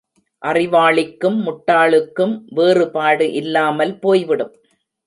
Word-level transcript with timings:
அறிவாளிக்கும் 0.41 1.37
முட்டாளுக்கும் 1.41 2.33
வேறுபாடு 2.49 3.27
இல்லாமல் 3.33 3.95
போய்விடும். 3.99 4.53